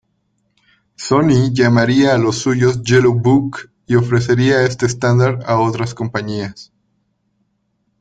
[0.95, 6.73] Sony llamaría a los suyos Yellow Book y ofrecería este estándar a otras compañías.